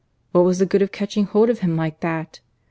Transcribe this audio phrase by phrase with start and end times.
[0.31, 2.39] What was the good of catching hold of him like that?